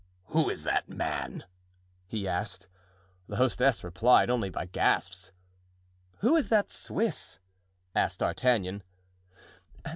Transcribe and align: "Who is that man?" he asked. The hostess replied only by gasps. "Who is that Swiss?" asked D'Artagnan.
"Who 0.29 0.49
is 0.49 0.63
that 0.63 0.89
man?" 0.89 1.43
he 2.07 2.27
asked. 2.27 2.67
The 3.27 3.35
hostess 3.35 3.83
replied 3.83 4.31
only 4.31 4.49
by 4.49 4.65
gasps. 4.65 5.31
"Who 6.21 6.35
is 6.35 6.49
that 6.49 6.71
Swiss?" 6.71 7.37
asked 7.93 8.17
D'Artagnan. 8.17 8.81